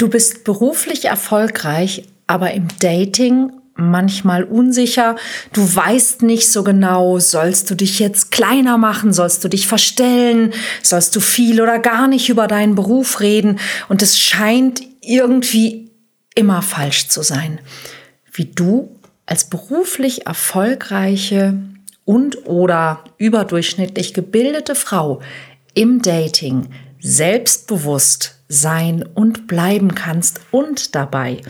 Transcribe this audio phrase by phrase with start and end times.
[0.00, 5.16] Du bist beruflich erfolgreich, aber im Dating manchmal unsicher.
[5.52, 10.54] Du weißt nicht so genau, sollst du dich jetzt kleiner machen, sollst du dich verstellen,
[10.82, 13.58] sollst du viel oder gar nicht über deinen Beruf reden.
[13.90, 15.90] Und es scheint irgendwie
[16.34, 17.60] immer falsch zu sein.
[18.32, 18.96] Wie du
[19.26, 21.60] als beruflich erfolgreiche
[22.06, 25.20] und oder überdurchschnittlich gebildete Frau
[25.74, 26.70] im Dating
[27.00, 31.40] selbstbewusst sein und bleiben kannst und dabei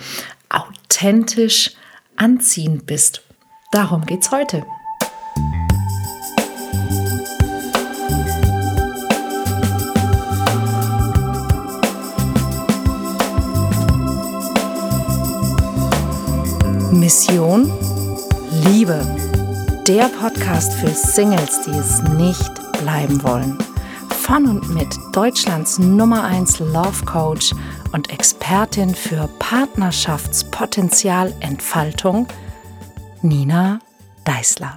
[0.50, 1.72] authentisch
[2.14, 3.22] anziehend bist.
[3.72, 4.64] Darum geht's heute.
[16.92, 17.72] Mission
[18.66, 19.00] Liebe.
[19.88, 23.56] Der Podcast für Singles, die es nicht bleiben wollen
[24.20, 27.54] von und mit Deutschlands Nummer 1 Love Coach
[27.92, 32.28] und Expertin für Partnerschaftspotenzialentfaltung,
[33.22, 33.78] Nina
[34.26, 34.76] Deißler.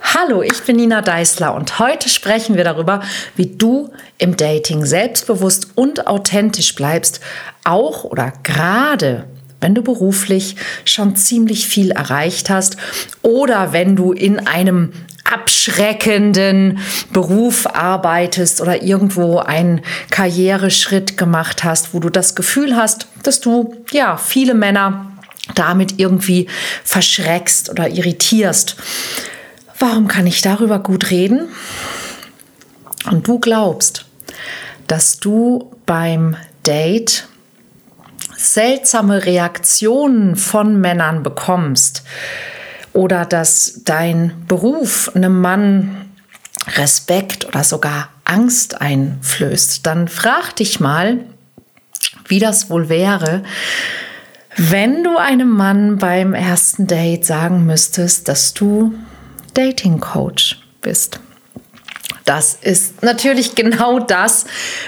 [0.00, 3.02] Hallo, ich bin Nina Deißler und heute sprechen wir darüber,
[3.36, 7.20] wie du im Dating selbstbewusst und authentisch bleibst,
[7.64, 9.26] auch oder gerade
[9.60, 12.78] wenn du beruflich schon ziemlich viel erreicht hast
[13.22, 16.78] oder wenn du in einem abschreckenden
[17.12, 19.80] Beruf arbeitest oder irgendwo einen
[20.10, 25.10] Karriereschritt gemacht hast, wo du das Gefühl hast, dass du ja viele Männer
[25.54, 26.48] damit irgendwie
[26.84, 28.76] verschreckst oder irritierst.
[29.78, 31.48] Warum kann ich darüber gut reden?
[33.10, 34.06] Und du glaubst,
[34.86, 36.36] dass du beim
[36.66, 37.26] Date
[38.36, 42.02] seltsame Reaktionen von Männern bekommst,
[42.94, 46.10] oder dass dein Beruf einem Mann
[46.76, 51.20] Respekt oder sogar Angst einflößt, dann frag dich mal,
[52.26, 53.42] wie das wohl wäre,
[54.56, 58.94] wenn du einem Mann beim ersten Date sagen müsstest, dass du
[59.52, 61.20] Dating Coach bist.
[62.24, 64.46] Das ist natürlich genau das,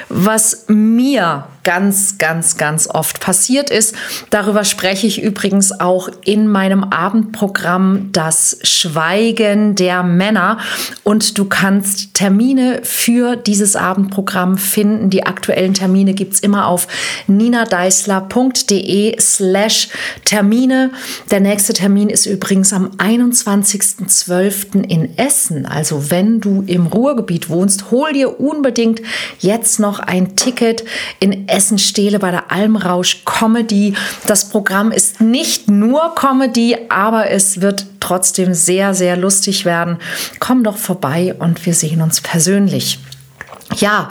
[0.08, 3.96] was mir ganz, ganz, ganz oft passiert ist.
[4.30, 10.58] Darüber spreche ich übrigens auch in meinem Abendprogramm Das Schweigen der Männer.
[11.02, 15.10] Und du kannst Termine für dieses Abendprogramm finden.
[15.10, 16.86] Die aktuellen Termine gibt es immer auf
[17.26, 19.88] ninadeisler.de slash
[20.24, 20.92] Termine.
[21.32, 24.88] Der nächste Termin ist übrigens am 21.12.
[24.88, 25.66] in Essen.
[25.66, 29.02] Also wenn du im Ruhrgebiet wohnst, hol dir unbedingt
[29.40, 30.84] jetzt noch ein Ticket
[31.18, 33.94] in Essen Essen stehle bei der Almrausch Comedy.
[34.26, 39.96] Das Programm ist nicht nur Comedy, aber es wird trotzdem sehr, sehr lustig werden.
[40.38, 42.98] Komm doch vorbei und wir sehen uns persönlich.
[43.78, 44.10] Ja,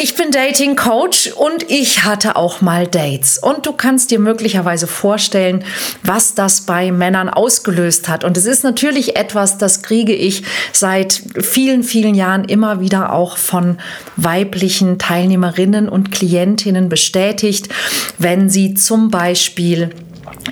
[0.00, 3.38] ich bin Dating Coach und ich hatte auch mal Dates.
[3.38, 5.64] Und du kannst dir möglicherweise vorstellen,
[6.02, 8.22] was das bei Männern ausgelöst hat.
[8.22, 10.42] Und es ist natürlich etwas, das kriege ich
[10.72, 13.78] seit vielen, vielen Jahren immer wieder auch von
[14.16, 17.68] weiblichen Teilnehmerinnen und Klientinnen bestätigt,
[18.18, 19.90] wenn sie zum Beispiel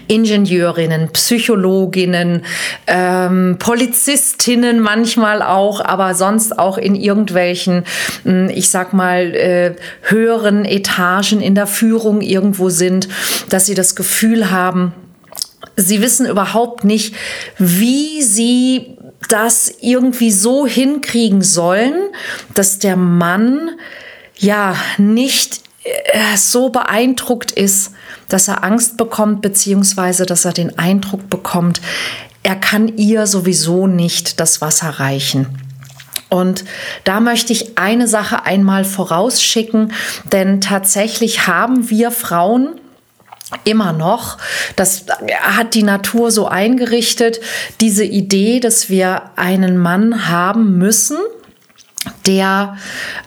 [0.09, 2.45] Ingenieurinnen, Psychologinnen,
[2.87, 7.85] ähm, Polizistinnen manchmal auch, aber sonst auch in irgendwelchen,
[8.25, 13.09] hm, ich sag mal, äh, höheren Etagen in der Führung irgendwo sind,
[13.49, 14.95] dass sie das Gefühl haben,
[15.77, 17.15] sie wissen überhaupt nicht,
[17.59, 18.97] wie sie
[19.29, 21.95] das irgendwie so hinkriegen sollen,
[22.55, 23.71] dass der Mann
[24.39, 25.61] ja nicht
[26.37, 27.93] so beeindruckt ist,
[28.29, 31.81] dass er Angst bekommt, beziehungsweise dass er den Eindruck bekommt,
[32.43, 35.47] er kann ihr sowieso nicht das Wasser reichen.
[36.29, 36.65] Und
[37.05, 39.93] da möchte ich eine Sache einmal vorausschicken,
[40.33, 42.81] denn tatsächlich haben wir Frauen,
[43.65, 44.39] immer noch.
[44.75, 45.05] Das
[45.41, 47.41] hat die Natur so eingerichtet,
[47.81, 51.19] diese Idee, dass wir einen Mann haben müssen,
[52.27, 52.77] der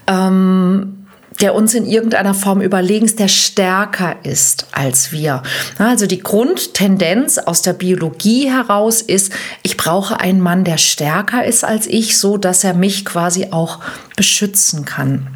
[0.07, 0.98] ähm,
[1.41, 5.43] der uns in irgendeiner Form überlegen ist, der stärker ist als wir.
[5.77, 9.31] Also die Grundtendenz aus der Biologie heraus ist,
[9.63, 13.79] ich brauche einen Mann, der stärker ist als ich, so dass er mich quasi auch
[14.15, 15.27] beschützen kann.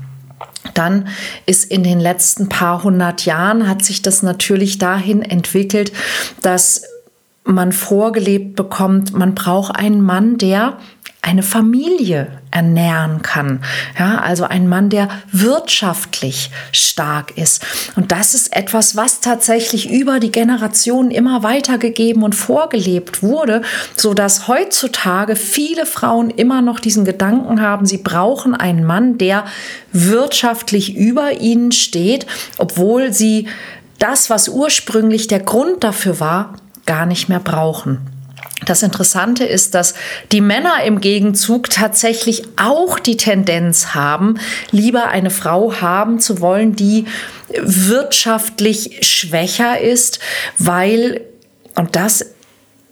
[0.74, 1.08] Dann
[1.46, 5.92] ist in den letzten paar hundert Jahren hat sich das natürlich dahin entwickelt,
[6.42, 6.84] dass
[7.44, 10.78] man vorgelebt bekommt, man braucht einen Mann, der
[11.24, 13.62] eine Familie ernähren kann.
[13.98, 17.66] Ja, also ein Mann, der wirtschaftlich stark ist.
[17.96, 23.62] Und das ist etwas, was tatsächlich über die Generationen immer weitergegeben und vorgelebt wurde,
[23.96, 29.46] so dass heutzutage viele Frauen immer noch diesen Gedanken haben, sie brauchen einen Mann, der
[29.94, 32.28] wirtschaftlich über ihnen steht,
[32.58, 33.48] obwohl sie
[33.98, 36.56] das, was ursprünglich der Grund dafür war,
[36.86, 38.13] gar nicht mehr brauchen.
[38.66, 39.94] Das Interessante ist, dass
[40.32, 44.40] die Männer im Gegenzug tatsächlich auch die Tendenz haben,
[44.72, 47.06] lieber eine Frau haben zu wollen, die
[47.62, 50.20] wirtschaftlich schwächer ist,
[50.58, 51.22] weil,
[51.76, 52.26] und das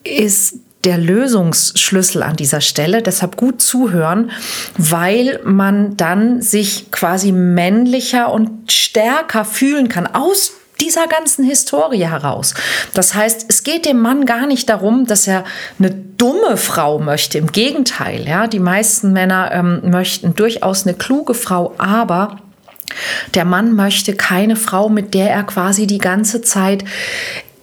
[0.04, 3.02] ist der Lösungsschlüssel an dieser Stelle.
[3.02, 4.32] Deshalb gut zuhören,
[4.78, 12.54] weil man dann sich quasi männlicher und stärker fühlen kann aus dieser ganzen Historie heraus.
[12.94, 15.44] Das heißt, es geht dem Mann gar nicht darum, dass er
[15.80, 17.38] eine dumme Frau möchte.
[17.38, 22.38] Im Gegenteil, ja, die meisten Männer ähm, möchten durchaus eine kluge Frau, aber
[23.36, 26.84] der Mann möchte keine Frau, mit der er quasi die ganze Zeit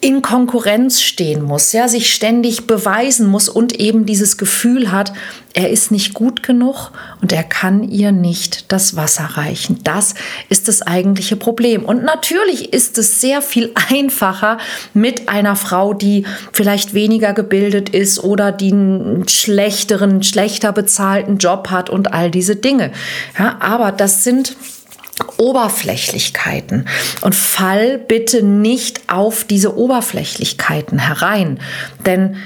[0.00, 5.12] in Konkurrenz stehen muss, ja, sich ständig beweisen muss und eben dieses Gefühl hat,
[5.54, 9.80] er ist nicht gut genug und er kann ihr nicht das Wasser reichen.
[9.82, 10.14] Das
[10.48, 11.84] ist das eigentliche Problem.
[11.84, 14.58] Und natürlich ist es sehr viel einfacher
[14.94, 21.70] mit einer Frau, die vielleicht weniger gebildet ist oder die einen schlechteren, schlechter bezahlten Job
[21.70, 22.92] hat und all diese Dinge.
[23.36, 24.56] Ja, aber das sind
[25.36, 26.88] Oberflächlichkeiten.
[27.20, 31.60] Und fall bitte nicht auf diese Oberflächlichkeiten herein,
[32.04, 32.36] denn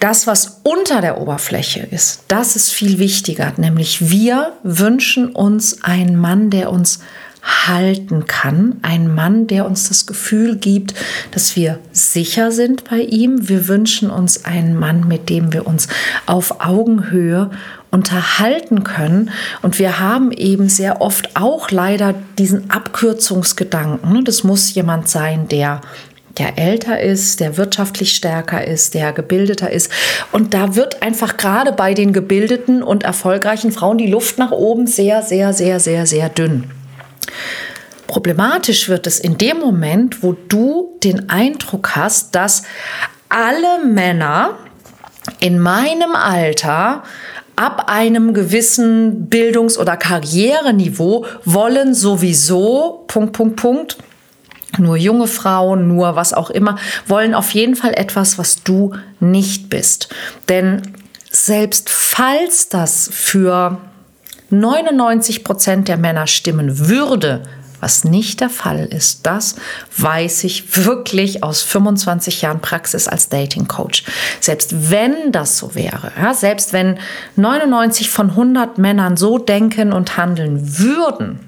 [0.00, 6.16] das, was unter der Oberfläche ist, das ist viel wichtiger, nämlich wir wünschen uns einen
[6.16, 7.00] Mann, der uns
[7.46, 8.76] halten kann.
[8.82, 10.94] Ein Mann, der uns das Gefühl gibt,
[11.30, 13.48] dass wir sicher sind bei ihm.
[13.48, 15.88] Wir wünschen uns einen Mann, mit dem wir uns
[16.26, 17.50] auf Augenhöhe
[17.90, 19.30] unterhalten können.
[19.62, 24.24] Und wir haben eben sehr oft auch leider diesen Abkürzungsgedanken.
[24.24, 25.80] Das muss jemand sein, der
[26.38, 29.90] der älter ist, der wirtschaftlich stärker ist, der gebildeter ist.
[30.32, 34.86] Und da wird einfach gerade bei den gebildeten und erfolgreichen Frauen die Luft nach oben
[34.86, 36.64] sehr, sehr, sehr, sehr, sehr dünn.
[38.06, 42.62] Problematisch wird es in dem Moment, wo du den Eindruck hast, dass
[43.28, 44.58] alle Männer
[45.40, 47.02] in meinem Alter
[47.56, 53.96] ab einem gewissen Bildungs- oder Karriereniveau wollen sowieso, Punkt, Punkt, Punkt,
[54.78, 59.70] nur junge Frauen, nur was auch immer, wollen auf jeden Fall etwas, was du nicht
[59.70, 60.14] bist.
[60.48, 60.82] Denn
[61.30, 63.78] selbst falls das für
[64.50, 67.42] 99 Prozent der Männer stimmen würde,
[67.80, 69.56] was nicht der Fall ist, das
[69.96, 74.04] weiß ich wirklich aus 25 Jahren Praxis als Dating Coach.
[74.40, 76.98] Selbst wenn das so wäre, ja, selbst wenn
[77.36, 81.40] 99 von 100 Männern so denken und handeln würden,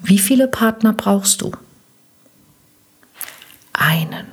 [0.00, 1.52] wie viele Partner brauchst du?
[3.72, 4.26] Einen.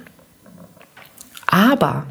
[1.45, 2.05] Aber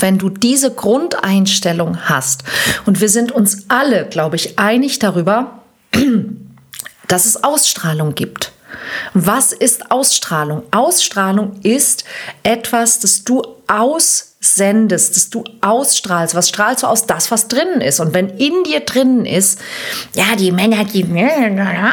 [0.00, 2.44] wenn du diese Grundeinstellung hast,
[2.84, 5.62] und wir sind uns alle, glaube ich, einig darüber,
[7.08, 8.52] dass es Ausstrahlung gibt.
[9.14, 10.62] Was ist Ausstrahlung?
[10.70, 12.04] Ausstrahlung ist
[12.42, 16.34] etwas, das du aussendest, das du ausstrahlst.
[16.34, 17.06] Was strahlst du aus?
[17.06, 18.00] Das, was drinnen ist.
[18.00, 19.60] Und wenn in dir drinnen ist,
[20.14, 21.06] ja, die Männer, die,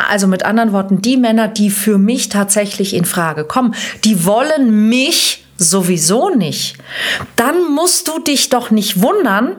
[0.09, 4.89] also mit anderen Worten, die Männer, die für mich tatsächlich in Frage kommen, die wollen
[4.89, 6.77] mich sowieso nicht.
[7.35, 9.55] Dann musst du dich doch nicht wundern,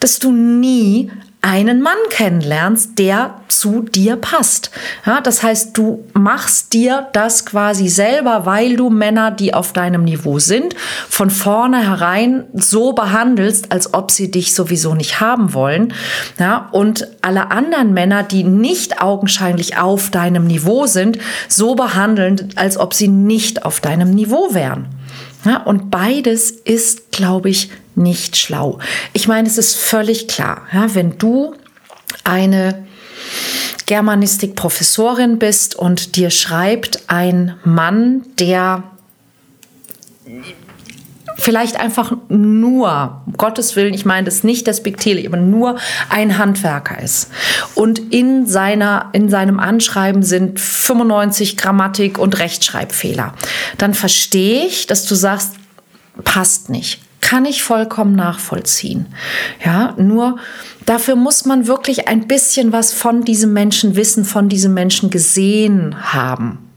[0.00, 1.10] dass du nie
[1.42, 4.70] einen Mann kennenlernst, der zu dir passt.
[5.04, 10.04] Ja, das heißt, du machst dir das quasi selber, weil du Männer, die auf deinem
[10.04, 10.76] Niveau sind,
[11.08, 15.94] von vornherein so behandelst, als ob sie dich sowieso nicht haben wollen.
[16.38, 22.78] Ja, und alle anderen Männer, die nicht augenscheinlich auf deinem Niveau sind, so behandeln, als
[22.78, 24.86] ob sie nicht auf deinem Niveau wären.
[25.44, 28.78] Ja, und beides ist, glaube ich, nicht schlau.
[29.12, 31.54] Ich meine, es ist völlig klar, ja, wenn du
[32.24, 32.86] eine
[33.86, 38.84] Germanistik-Professorin bist und dir schreibt ein Mann, der
[41.36, 45.76] vielleicht einfach nur, um Gottes Willen, ich meine das nicht despektierlich, aber nur
[46.08, 47.30] ein Handwerker ist.
[47.74, 53.34] Und in, seiner, in seinem Anschreiben sind 95 Grammatik- und Rechtschreibfehler.
[53.78, 55.54] Dann verstehe ich, dass du sagst,
[56.24, 57.00] passt nicht.
[57.20, 59.06] Kann ich vollkommen nachvollziehen.
[59.64, 60.38] Ja, nur
[60.86, 66.12] dafür muss man wirklich ein bisschen was von diesem Menschen wissen, von diesem Menschen gesehen
[66.12, 66.71] haben.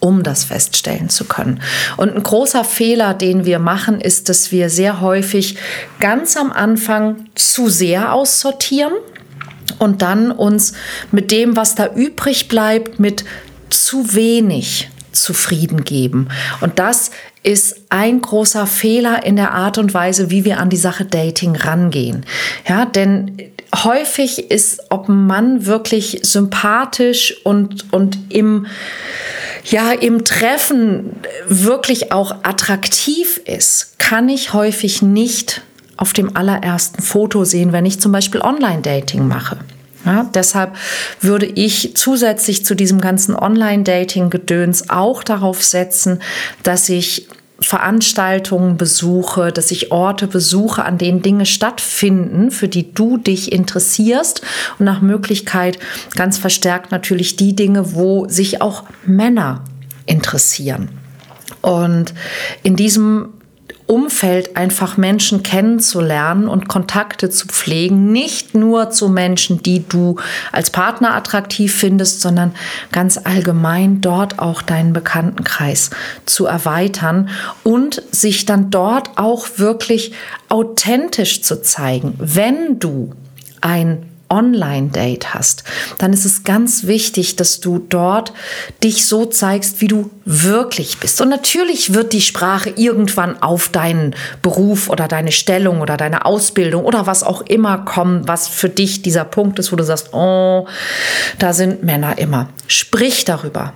[0.00, 1.60] Um das feststellen zu können.
[1.96, 5.56] Und ein großer Fehler, den wir machen, ist, dass wir sehr häufig
[5.98, 8.92] ganz am Anfang zu sehr aussortieren
[9.78, 10.74] und dann uns
[11.10, 13.24] mit dem, was da übrig bleibt, mit
[13.70, 16.28] zu wenig zufrieden geben.
[16.60, 17.10] Und das
[17.42, 21.56] ist ein großer Fehler in der Art und Weise, wie wir an die Sache Dating
[21.56, 22.24] rangehen.
[22.68, 23.36] Ja, denn
[23.74, 28.66] häufig ist, ob ein Mann wirklich sympathisch und, und im,
[29.64, 31.16] ja, im Treffen
[31.48, 35.62] wirklich auch attraktiv ist, kann ich häufig nicht
[35.96, 39.58] auf dem allerersten Foto sehen, wenn ich zum Beispiel Online-Dating mache.
[40.04, 40.76] Ja, deshalb
[41.20, 46.22] würde ich zusätzlich zu diesem ganzen Online-Dating-Gedöns auch darauf setzen,
[46.62, 47.28] dass ich
[47.60, 54.42] Veranstaltungen besuche, dass ich Orte besuche, an denen Dinge stattfinden, für die du dich interessierst
[54.78, 55.78] und nach Möglichkeit
[56.14, 59.64] ganz verstärkt natürlich die Dinge, wo sich auch Männer
[60.06, 60.88] interessieren.
[61.60, 62.14] Und
[62.62, 63.30] in diesem
[63.88, 68.12] Umfeld einfach Menschen kennenzulernen und Kontakte zu pflegen.
[68.12, 70.16] Nicht nur zu Menschen, die du
[70.52, 72.54] als Partner attraktiv findest, sondern
[72.92, 75.90] ganz allgemein dort auch deinen Bekanntenkreis
[76.26, 77.30] zu erweitern
[77.64, 80.12] und sich dann dort auch wirklich
[80.50, 82.14] authentisch zu zeigen.
[82.18, 83.14] Wenn du
[83.62, 85.64] ein Online-Date hast,
[85.98, 88.32] dann ist es ganz wichtig, dass du dort
[88.82, 91.20] dich so zeigst, wie du wirklich bist.
[91.20, 96.84] Und natürlich wird die Sprache irgendwann auf deinen Beruf oder deine Stellung oder deine Ausbildung
[96.84, 100.66] oder was auch immer kommen, was für dich dieser Punkt ist, wo du sagst, oh,
[101.38, 102.48] da sind Männer immer.
[102.66, 103.72] Sprich darüber.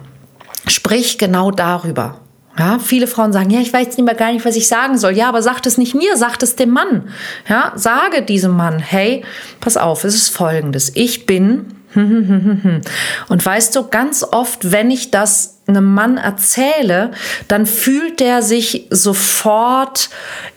[0.66, 2.20] Sprich genau darüber.
[2.58, 5.12] Ja, viele Frauen sagen, ja, ich weiß nicht mehr gar nicht, was ich sagen soll.
[5.12, 7.08] Ja, aber sagt es nicht mir, sagt es dem Mann.
[7.48, 9.24] Ja, sage diesem Mann, hey,
[9.60, 10.92] pass auf, es ist folgendes.
[10.94, 17.10] Ich bin und weißt du, ganz oft, wenn ich das einem Mann erzähle,
[17.48, 20.08] dann fühlt der sich sofort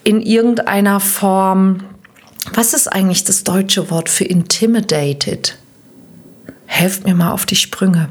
[0.03, 1.83] in irgendeiner Form,
[2.53, 5.57] was ist eigentlich das deutsche Wort für intimidated?
[6.67, 8.09] Helft mir mal auf die Sprünge.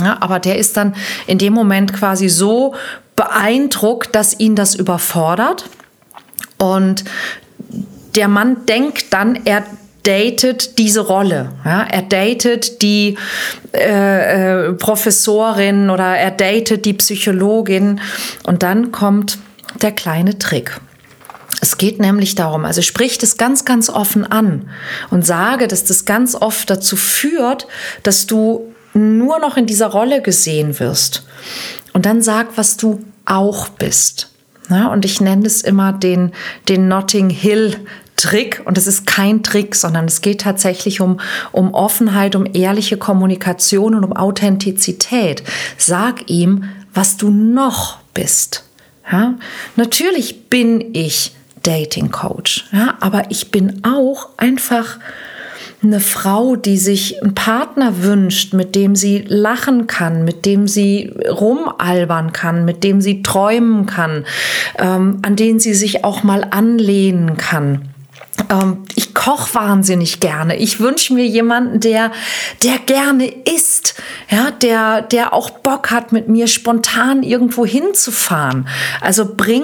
[0.00, 0.94] Ja, aber der ist dann
[1.26, 2.74] in dem Moment quasi so
[3.16, 5.68] beeindruckt, dass ihn das überfordert.
[6.58, 7.04] Und
[8.16, 9.64] der Mann denkt dann, er
[10.04, 11.52] datet diese Rolle.
[11.64, 13.16] Ja, er datet die
[13.72, 18.00] äh, äh, Professorin oder er datet die Psychologin.
[18.44, 19.38] Und dann kommt
[19.82, 20.80] der kleine Trick.
[21.60, 24.68] Es geht nämlich darum, also sprich das ganz, ganz offen an
[25.10, 27.66] und sage, dass das ganz oft dazu führt,
[28.02, 31.24] dass du nur noch in dieser Rolle gesehen wirst.
[31.92, 34.30] Und dann sag, was du auch bist.
[34.70, 36.32] Ja, und ich nenne es immer den,
[36.68, 37.76] den Notting Hill
[38.16, 38.62] Trick.
[38.64, 41.20] Und es ist kein Trick, sondern es geht tatsächlich um,
[41.52, 45.42] um Offenheit, um ehrliche Kommunikation und um Authentizität.
[45.76, 48.64] Sag ihm, was du noch bist.
[49.10, 49.34] Ja,
[49.76, 51.32] natürlich bin ich
[51.62, 54.98] Dating Coach, ja, aber ich bin auch einfach
[55.84, 61.12] eine Frau, die sich einen Partner wünscht, mit dem sie lachen kann, mit dem sie
[61.28, 64.24] rumalbern kann, mit dem sie träumen kann,
[64.78, 67.88] ähm, an den sie sich auch mal anlehnen kann.
[68.50, 70.56] Ähm, ich koche wahnsinnig gerne.
[70.56, 72.10] Ich wünsche mir jemanden, der,
[72.62, 73.94] der gerne isst,
[74.28, 78.68] ja, der, der auch Bock hat, mit mir spontan irgendwo hinzufahren.
[79.00, 79.62] Also bring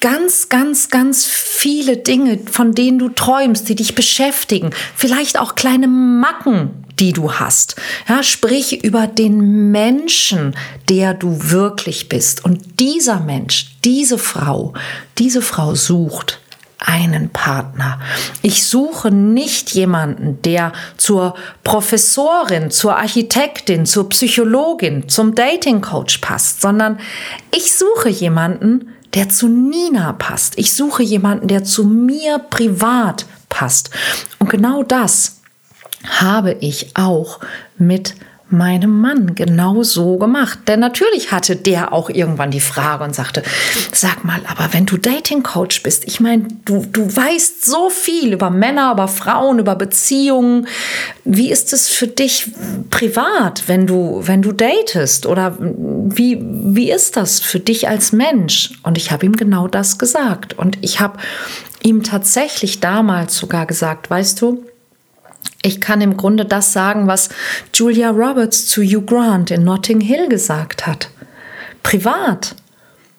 [0.00, 4.70] ganz, ganz, ganz viele Dinge, von denen du träumst, die dich beschäftigen.
[4.94, 7.76] Vielleicht auch kleine Macken, die du hast.
[8.08, 10.56] Ja, sprich über den Menschen,
[10.88, 12.44] der du wirklich bist.
[12.44, 14.74] Und dieser Mensch, diese Frau,
[15.16, 16.40] diese Frau sucht
[16.78, 18.00] einen Partner.
[18.42, 26.60] Ich suche nicht jemanden, der zur Professorin, zur Architektin, zur Psychologin, zum Dating Coach passt,
[26.60, 27.00] sondern
[27.50, 30.58] ich suche jemanden, der zu Nina passt.
[30.58, 33.90] Ich suche jemanden, der zu mir privat passt.
[34.38, 35.40] Und genau das
[36.06, 37.40] habe ich auch
[37.76, 38.14] mit
[38.50, 40.60] meinem Mann genau so gemacht.
[40.66, 43.42] Denn natürlich hatte der auch irgendwann die Frage und sagte,
[43.92, 48.32] sag mal, aber wenn du Dating Coach bist, ich meine, du, du weißt so viel
[48.32, 50.66] über Männer, über Frauen, über Beziehungen.
[51.24, 52.50] Wie ist es für dich
[52.90, 55.26] privat, wenn du, wenn du datest?
[55.26, 58.70] Oder wie, wie ist das für dich als Mensch?
[58.82, 60.58] Und ich habe ihm genau das gesagt.
[60.58, 61.18] Und ich habe
[61.82, 64.64] ihm tatsächlich damals sogar gesagt, weißt du,
[65.68, 67.28] ich kann im Grunde das sagen, was
[67.72, 71.10] Julia Roberts zu Hugh Grant in Notting Hill gesagt hat.
[71.82, 72.56] Privat,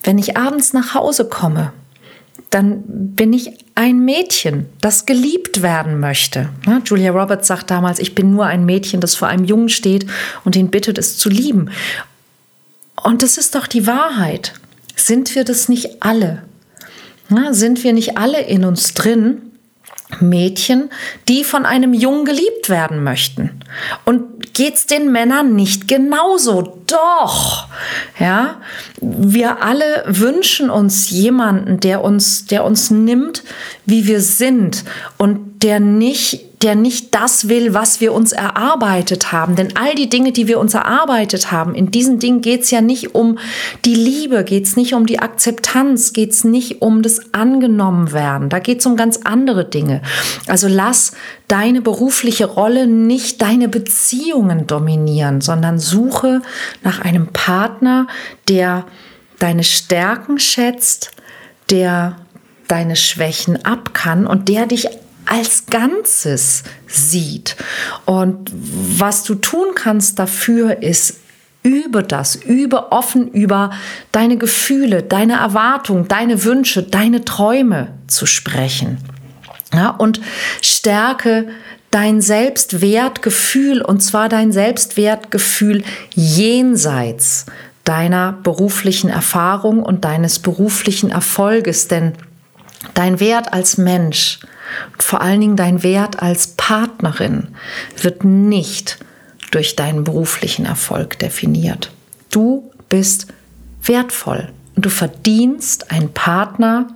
[0.04, 1.72] wenn ich abends nach Hause komme,
[2.50, 6.50] dann bin ich ein Mädchen, das geliebt werden möchte.
[6.84, 10.08] Julia Roberts sagt damals, ich bin nur ein Mädchen, das vor einem Jungen steht
[10.44, 11.70] und ihn bittet, es zu lieben.
[13.04, 14.54] Und das ist doch die Wahrheit.
[14.96, 16.44] Sind wir das nicht alle?
[17.52, 19.49] Sind wir nicht alle in uns drin?
[20.20, 20.90] Mädchen,
[21.28, 23.62] die von einem Jungen geliebt werden möchten.
[24.06, 26.82] Und geht's den Männern nicht genauso?
[26.88, 27.68] Doch.
[28.20, 28.62] Ja,
[29.00, 33.44] wir alle wünschen uns jemanden, der uns, der uns nimmt,
[33.86, 34.84] wie wir sind
[35.18, 39.56] und der nicht der nicht das will, was wir uns erarbeitet haben.
[39.56, 42.82] Denn all die Dinge, die wir uns erarbeitet haben, in diesen Dingen geht es ja
[42.82, 43.40] nicht um
[43.86, 48.50] die Liebe, geht es nicht um die Akzeptanz, geht es nicht um das Angenommenwerden.
[48.50, 50.02] Da geht es um ganz andere Dinge.
[50.48, 51.14] Also lass
[51.48, 56.42] deine berufliche Rolle nicht deine Beziehungen dominieren, sondern suche
[56.84, 58.08] nach einem Partner,
[58.50, 58.86] der
[59.40, 61.12] deine Stärken schätzt,
[61.70, 62.18] der
[62.68, 64.90] deine Schwächen ab kann und der dich
[65.30, 67.56] als Ganzes sieht.
[68.06, 71.20] Und was du tun kannst dafür ist,
[71.64, 73.72] übe das, übe offen über
[74.12, 78.98] deine Gefühle, deine Erwartungen, deine Wünsche, deine Träume zu sprechen.
[79.74, 80.20] Ja, und
[80.62, 81.50] stärke
[81.92, 85.84] dein Selbstwertgefühl und zwar dein Selbstwertgefühl
[86.16, 87.46] jenseits
[87.84, 92.14] deiner beruflichen Erfahrung und deines beruflichen Erfolges, denn
[92.94, 94.40] dein Wert als Mensch,
[94.98, 97.50] vor allen Dingen dein Wert als Partnerin
[98.02, 99.00] wird nicht
[99.52, 101.92] durch deinen beruflichen Erfolg definiert.
[102.30, 103.28] Du bist
[103.82, 106.88] wertvoll und du verdienst einen Partner,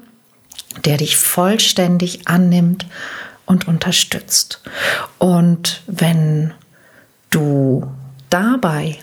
[0.85, 2.85] der dich vollständig annimmt
[3.45, 4.61] und unterstützt.
[5.17, 6.53] Und wenn
[7.29, 7.87] du
[8.29, 8.99] dabei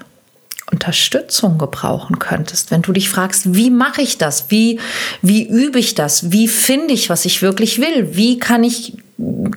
[0.72, 4.50] Unterstützung gebrauchen könntest, wenn du dich fragst, wie mache ich das?
[4.50, 4.78] Wie,
[5.22, 6.32] wie übe ich das?
[6.32, 8.16] Wie finde ich, was ich wirklich will?
[8.16, 8.94] Wie kann ich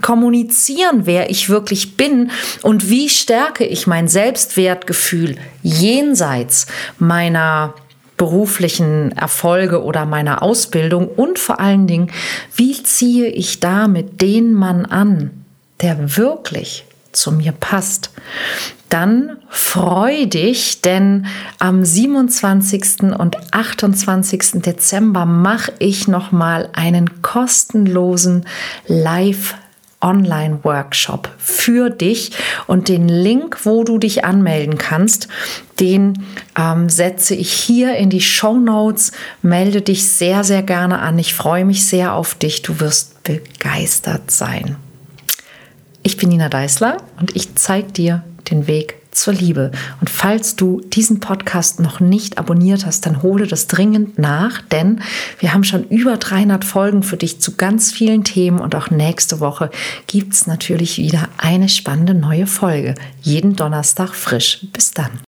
[0.02, 6.68] kommunizieren, wer ich wirklich bin und wie stärke ich mein Selbstwertgefühl jenseits
[7.00, 7.74] meiner
[8.18, 12.12] beruflichen Erfolge oder meiner Ausbildung und vor allen Dingen,
[12.56, 15.32] wie ziehe ich damit den Mann an,
[15.82, 18.12] der wirklich zu mir passt,
[18.90, 21.26] dann freu dich, denn
[21.58, 23.16] am 27.
[23.18, 24.62] und 28.
[24.62, 28.46] Dezember mache ich noch mal einen kostenlosen
[28.88, 29.56] Live
[30.04, 32.34] Online-Workshop für dich
[32.68, 35.28] und den Link, wo du dich anmelden kannst,
[35.80, 36.26] den
[36.58, 39.12] ähm, setze ich hier in die Show Notes.
[39.42, 41.18] Melde dich sehr, sehr gerne an.
[41.18, 42.62] Ich freue mich sehr auf dich.
[42.62, 44.76] Du wirst begeistert sein.
[46.06, 49.72] Ich bin Nina Deißler und ich zeige dir den Weg zur Liebe.
[50.02, 55.02] Und falls du diesen Podcast noch nicht abonniert hast, dann hole das dringend nach, denn
[55.40, 59.40] wir haben schon über 300 Folgen für dich zu ganz vielen Themen und auch nächste
[59.40, 59.72] Woche
[60.08, 62.96] gibt es natürlich wieder eine spannende neue Folge.
[63.22, 64.68] Jeden Donnerstag frisch.
[64.74, 65.22] Bis dann.